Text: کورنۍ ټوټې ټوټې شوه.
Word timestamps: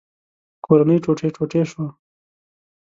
کورنۍ 0.65 0.97
ټوټې 1.03 1.27
ټوټې 1.35 1.61
شوه. 1.71 1.87